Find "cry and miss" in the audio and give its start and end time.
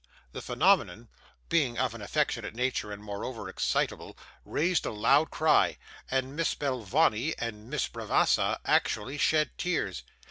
5.29-6.55